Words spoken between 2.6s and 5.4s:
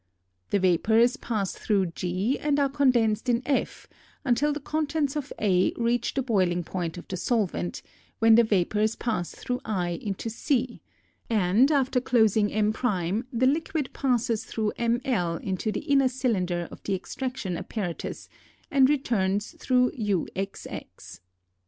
condensed in f until the contents of